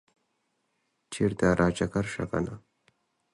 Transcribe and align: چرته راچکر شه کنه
چرته 1.13 1.47
راچکر 1.59 2.05
شه 2.13 2.25
کنه 2.31 2.55